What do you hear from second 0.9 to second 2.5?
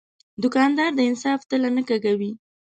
د انصاف تله نه کږوي.